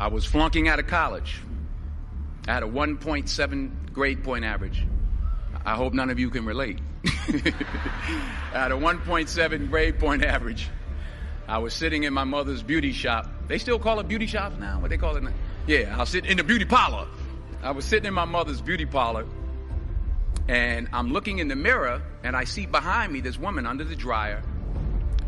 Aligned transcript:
I 0.00 0.06
was 0.06 0.24
flunking 0.24 0.66
out 0.66 0.78
of 0.78 0.86
college. 0.86 1.42
I 2.48 2.54
had 2.54 2.62
a 2.62 2.66
1.7 2.66 3.92
grade 3.92 4.24
point 4.24 4.46
average. 4.46 4.82
I 5.66 5.74
hope 5.74 5.92
none 5.92 6.08
of 6.08 6.18
you 6.18 6.30
can 6.30 6.46
relate. 6.46 6.78
I 7.04 7.52
had 8.50 8.72
a 8.72 8.76
1.7 8.76 9.68
grade 9.68 9.98
point 9.98 10.24
average. 10.24 10.70
I 11.46 11.58
was 11.58 11.74
sitting 11.74 12.04
in 12.04 12.14
my 12.14 12.24
mother's 12.24 12.62
beauty 12.62 12.92
shop. 12.92 13.28
They 13.46 13.58
still 13.58 13.78
call 13.78 14.00
it 14.00 14.08
beauty 14.08 14.26
shops 14.26 14.56
now? 14.58 14.80
What 14.80 14.88
they 14.88 14.96
call 14.96 15.16
it 15.16 15.22
now? 15.22 15.34
Yeah, 15.66 15.94
I'll 15.98 16.06
sit 16.06 16.24
in 16.24 16.38
the 16.38 16.44
beauty 16.44 16.64
parlor. 16.64 17.06
I 17.62 17.72
was 17.72 17.84
sitting 17.84 18.06
in 18.06 18.14
my 18.14 18.24
mother's 18.24 18.62
beauty 18.62 18.86
parlor 18.86 19.26
and 20.48 20.88
I'm 20.94 21.12
looking 21.12 21.40
in 21.40 21.48
the 21.48 21.56
mirror 21.56 22.00
and 22.24 22.34
I 22.34 22.44
see 22.44 22.64
behind 22.64 23.12
me 23.12 23.20
this 23.20 23.38
woman 23.38 23.66
under 23.66 23.84
the 23.84 23.96
dryer. 23.96 24.42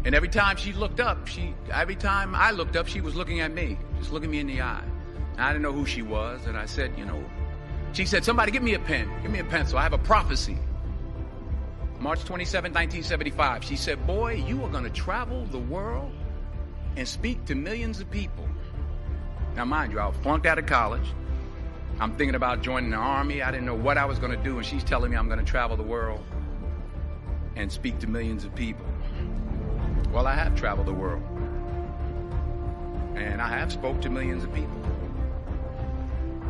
And 0.05 0.15
every 0.15 0.29
time 0.29 0.57
she 0.57 0.73
looked 0.73 1.01
up, 1.01 1.27
she 1.29 1.55
every 1.73 1.95
time 1.97 2.35
I 2.35 2.51
looked 2.51 2.77
up, 2.77 2.89
she 2.89 3.01
was 3.01 3.15
looking 3.15 3.41
at 3.41 3.53
me, 3.53 3.79
just 3.99 4.13
looking 4.13 4.31
me 4.31 4.41
in 4.41 4.49
the 4.49 4.61
eye. 4.61 4.83
And 5.33 5.41
I 5.41 5.53
didn't 5.53 5.63
know 5.63 5.73
who 5.73 5.87
she 5.87 6.03
was, 6.03 6.45
and 6.47 6.59
I 6.59 6.67
said, 6.67 6.93
you 6.99 7.05
know, 7.05 7.25
she 7.93 8.05
said, 8.07 8.25
somebody 8.25 8.51
give 8.51 8.63
me 8.63 8.75
a 8.75 8.79
pen, 8.79 9.11
give 9.23 9.31
me 9.31 9.39
a 9.39 9.45
pencil. 9.45 9.79
I 9.79 9.83
have 9.83 9.93
a 9.93 9.99
prophecy. 9.99 10.59
March 12.01 12.25
27, 12.25 12.73
1975. 12.73 13.63
She 13.63 13.77
said, 13.77 14.05
boy, 14.07 14.35
you 14.35 14.65
are 14.65 14.69
going 14.69 14.85
to 14.85 14.91
travel 14.91 15.45
the 15.47 15.59
world 15.59 16.11
and 16.97 17.07
speak 17.07 17.45
to 17.45 17.55
millions 17.55 18.01
of 18.01 18.11
people. 18.11 18.49
Now, 19.55 19.67
mind 19.67 19.93
you, 19.93 20.01
I 20.01 20.07
was 20.07 20.17
flunked 20.17 20.47
out 20.47 20.59
of 20.59 20.67
college. 20.67 21.07
I'm 22.01 22.17
thinking 22.17 22.35
about 22.35 22.63
joining 22.63 22.91
the 22.91 22.97
army. 22.97 23.43
I 23.43 23.51
didn't 23.51 23.67
know 23.67 23.75
what 23.75 23.99
I 23.99 24.05
was 24.07 24.19
going 24.19 24.33
to 24.33 24.43
do, 24.43 24.57
and 24.57 24.67
she's 24.67 24.83
telling 24.83 25.11
me 25.11 25.17
I'm 25.17 25.29
going 25.29 25.39
to 25.39 25.45
travel 25.45 25.77
the 25.77 25.83
world 25.83 26.25
and 27.55 27.71
speak 27.71 27.99
to 28.01 28.07
millions 28.07 28.45
of 28.45 28.55
people. 28.55 28.87
Well, 30.13 30.27
I 30.27 30.35
have 30.35 30.55
traveled 30.55 30.87
the 30.87 30.93
world, 30.93 31.23
and 33.17 33.41
I 33.41 33.49
have 33.49 33.73
spoke 33.73 34.03
to 34.03 34.11
millions 34.11 34.45
of 34.45 34.53
people. 34.53 34.77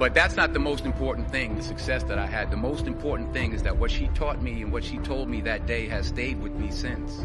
But 0.00 0.14
that's 0.14 0.34
not 0.34 0.52
the 0.52 0.58
most 0.58 0.84
important 0.84 1.30
thing, 1.30 1.54
the 1.54 1.62
success 1.62 2.02
that 2.04 2.18
I 2.18 2.26
had. 2.26 2.50
The 2.50 2.56
most 2.56 2.88
important 2.88 3.32
thing 3.32 3.52
is 3.52 3.62
that 3.62 3.76
what 3.76 3.92
she 3.92 4.08
taught 4.08 4.42
me 4.42 4.62
and 4.62 4.72
what 4.72 4.82
she 4.82 4.98
told 4.98 5.28
me 5.28 5.40
that 5.42 5.66
day 5.66 5.86
has 5.86 6.06
stayed 6.06 6.42
with 6.42 6.52
me 6.54 6.72
since. 6.72 7.24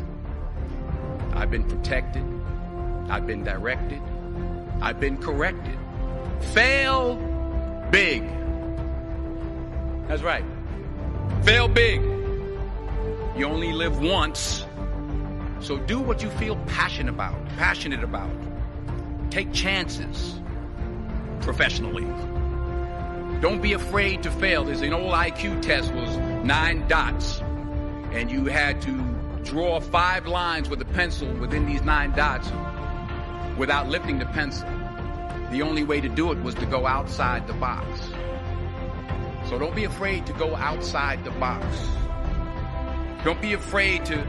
I've 1.33 1.49
been 1.49 1.63
protected. 1.63 2.23
I've 3.09 3.25
been 3.25 3.43
directed. 3.43 3.99
I've 4.79 4.99
been 4.99 5.17
corrected. 5.17 5.75
Fail 6.53 7.15
big. 7.89 8.21
That's 10.07 10.21
right. 10.21 10.45
Fail 11.41 11.67
big. 11.67 11.99
You 13.35 13.45
only 13.47 13.73
live 13.73 13.99
once. 13.99 14.66
So 15.67 15.77
do 15.77 15.99
what 15.99 16.23
you 16.23 16.29
feel 16.29 16.55
passionate 16.67 17.13
about, 17.13 17.45
passionate 17.57 18.01
about. 18.01 18.31
Take 19.29 19.51
chances 19.51 20.39
professionally. 21.41 22.05
Don't 23.41 23.61
be 23.61 23.73
afraid 23.73 24.23
to 24.23 24.31
fail. 24.31 24.63
There's 24.63 24.79
an 24.79 24.93
old 24.93 25.11
IQ 25.11 25.61
test 25.61 25.93
was 25.93 26.15
nine 26.45 26.87
dots 26.87 27.41
and 28.13 28.31
you 28.31 28.45
had 28.45 28.81
to 28.83 28.93
draw 29.43 29.81
five 29.81 30.25
lines 30.25 30.69
with 30.69 30.81
a 30.81 30.85
pencil 30.85 31.27
within 31.33 31.65
these 31.65 31.81
nine 31.81 32.13
dots 32.13 32.49
without 33.57 33.89
lifting 33.89 34.19
the 34.19 34.25
pencil. 34.27 34.69
The 35.51 35.63
only 35.63 35.83
way 35.83 35.99
to 35.99 36.07
do 36.07 36.31
it 36.31 36.41
was 36.43 36.55
to 36.55 36.65
go 36.65 36.87
outside 36.87 37.45
the 37.45 37.53
box. 37.55 38.09
So 39.49 39.59
don't 39.59 39.75
be 39.75 39.83
afraid 39.83 40.27
to 40.27 40.33
go 40.33 40.55
outside 40.55 41.25
the 41.25 41.31
box. 41.31 41.65
Don't 43.25 43.41
be 43.41 43.51
afraid 43.51 44.05
to 44.05 44.25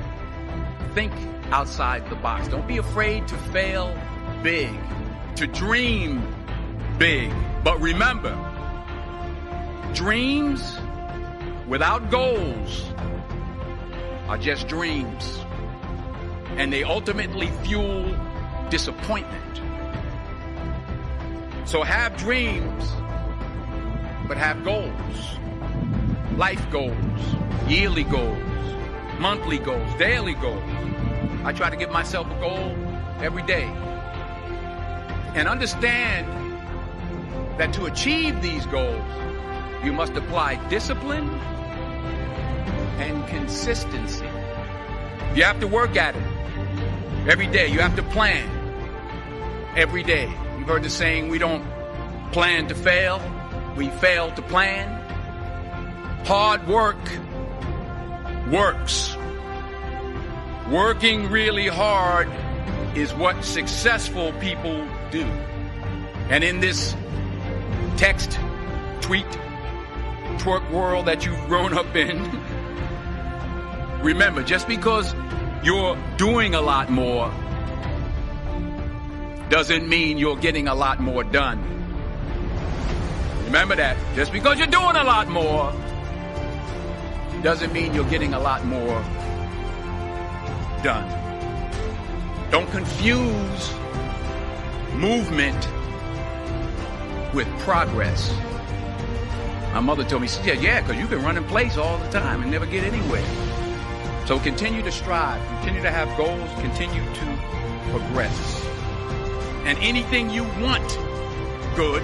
think 0.89 1.13
outside 1.51 2.09
the 2.11 2.17
box. 2.17 2.49
Don't 2.49 2.67
be 2.67 2.79
afraid 2.79 3.27
to 3.29 3.37
fail 3.53 3.97
big, 4.43 4.71
to 5.37 5.47
dream 5.47 6.23
big. 6.99 7.33
But 7.65 7.81
remember, 7.81 8.35
dreams 9.95 10.79
without 11.67 12.11
goals 12.11 12.85
are 14.29 14.39
just 14.39 14.69
dreams. 14.69 15.39
And 16.57 16.73
they 16.73 16.83
ultimately 16.83 17.49
fuel 17.63 18.15
disappointment. 18.71 19.61
So 21.65 21.83
have 21.83 22.17
dreams, 22.17 22.91
but 24.27 24.37
have 24.37 24.65
goals. 24.65 24.93
Life 26.37 26.65
goals, 26.71 26.95
yearly 27.67 28.05
goals, 28.05 28.39
monthly 29.19 29.59
goals, 29.59 29.95
daily 29.99 30.35
goals. 30.35 30.63
I 31.45 31.53
try 31.53 31.71
to 31.71 31.77
give 31.77 31.91
myself 31.91 32.27
a 32.31 32.41
goal 32.41 32.77
every 33.21 33.43
day. 33.43 33.65
And 35.35 35.49
understand 35.49 36.27
that 37.59 37.73
to 37.75 37.87
achieve 37.87 38.41
these 38.43 38.65
goals, 38.67 39.05
you 39.85 39.93
must 39.93 40.13
apply 40.15 40.57
discipline 40.69 41.29
and 42.99 43.27
consistency. 43.29 44.27
You 45.35 45.45
have 45.45 45.61
to 45.61 45.67
work 45.67 45.97
at 45.97 46.17
it 46.17 46.23
every 47.29 47.47
day. 47.47 47.69
You 47.69 47.81
have 47.81 47.97
to 47.97 48.03
plan 48.03 48.49
every 49.77 50.03
day. 50.03 50.33
You've 50.59 50.69
heard 50.69 50.83
the 50.83 50.91
saying, 50.91 51.29
we 51.29 51.39
don't 51.39 51.65
plan 52.33 52.67
to 52.69 52.75
fail, 52.75 53.23
we 53.77 53.89
fail 53.89 54.33
to 54.33 54.43
plan. 54.43 54.95
Hard 56.27 56.67
work 56.67 56.99
works. 58.51 59.17
Working 60.71 61.31
really 61.31 61.67
hard 61.67 62.29
is 62.95 63.15
what 63.15 63.45
successful 63.45 64.33
people 64.35 64.87
do. 65.11 65.25
And 66.31 66.45
in 66.45 66.61
this 66.61 66.95
text, 67.97 68.39
tweet, 69.01 69.27
twerk 70.39 70.69
world 70.71 71.07
that 71.07 71.25
you've 71.25 71.47
grown 71.47 71.73
up 71.73 71.95
in, 71.97 72.19
remember, 74.03 74.43
just 74.43 74.69
because 74.69 75.15
you're 75.63 75.97
doing 76.17 76.55
a 76.55 76.61
lot 76.61 76.91
more 76.91 77.33
doesn't 79.49 79.89
mean 79.89 80.19
you're 80.19 80.37
getting 80.37 80.69
a 80.69 80.75
lot 80.75 81.01
more 81.01 81.25
done. 81.25 81.59
Remember 83.47 83.75
that. 83.77 83.97
Just 84.15 84.31
because 84.31 84.59
you're 84.59 84.67
doing 84.67 84.97
a 84.97 85.05
lot 85.05 85.29
more 85.29 85.73
doesn't 87.43 87.73
mean 87.73 87.95
you're 87.95 88.09
getting 88.11 88.35
a 88.35 88.39
lot 88.39 88.65
more 88.65 89.01
done. 90.83 91.09
Don't 92.51 92.71
confuse 92.71 93.75
movement 94.95 95.69
with 97.35 97.49
progress. 97.61 98.33
My 99.73 99.81
mother 99.81 100.03
told 100.03 100.23
me, 100.23 100.29
she 100.29 100.43
said, 100.43 100.63
yeah, 100.63 100.81
because 100.81 100.97
you 100.97 101.07
can 101.07 101.23
run 101.23 101.37
in 101.37 101.45
place 101.45 101.77
all 101.77 101.99
the 101.99 102.09
time 102.09 102.43
and 102.43 102.51
never 102.51 102.67
get 102.67 102.85
anywhere. 102.85 103.25
So 104.27 104.39
continue 104.39 104.83
to 104.83 104.91
strive, 104.91 105.41
continue 105.59 105.83
to 105.83 105.91
have 105.91 106.17
goals, 106.17 106.51
continue 106.61 107.03
to 107.03 107.39
progress. 107.91 108.65
And 109.65 109.79
anything 109.79 110.31
you 110.31 110.45
want 110.61 110.99
good, 111.77 112.03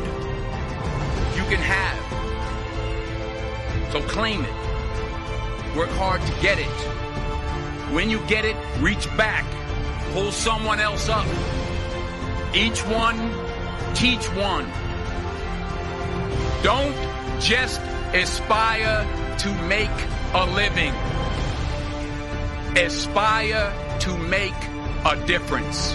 you 1.36 1.44
can 1.50 1.60
have. 1.60 1.98
So 3.92 4.00
claim 4.02 4.44
it. 4.44 4.63
Work 5.76 5.90
hard 5.90 6.20
to 6.22 6.32
get 6.40 6.58
it. 6.58 6.66
When 7.92 8.08
you 8.08 8.24
get 8.26 8.44
it, 8.44 8.56
reach 8.78 9.08
back. 9.16 9.44
Pull 10.12 10.30
someone 10.30 10.78
else 10.78 11.08
up. 11.08 11.26
Each 12.54 12.80
one, 12.86 13.18
teach 13.94 14.24
one. 14.36 14.66
Don't 16.62 16.94
just 17.40 17.80
aspire 18.12 19.04
to 19.38 19.54
make 19.66 19.90
a 20.32 20.46
living. 20.54 20.94
Aspire 22.76 23.72
to 24.00 24.16
make 24.16 24.54
a 25.04 25.16
difference. 25.26 25.92